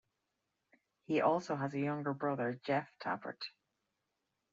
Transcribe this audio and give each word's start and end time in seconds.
He 1.05 1.21
also 1.21 1.55
has 1.55 1.75
a 1.75 1.79
younger 1.79 2.15
brother, 2.15 2.59
Jeff 2.65 2.91
Tapert. 2.99 3.37